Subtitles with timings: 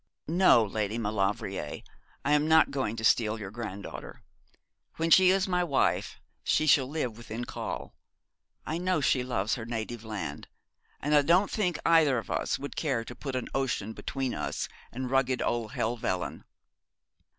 [0.25, 1.81] 'No, Lady Maulevrier,
[2.25, 4.23] I am not going to steal your granddaughter.
[4.95, 7.93] When she is my wife she shall live within call.
[8.65, 10.47] I know she loves her native land,
[11.01, 14.67] and I don't think either of us would care to put an ocean between us
[14.91, 16.45] and rugged old Helvellyn.'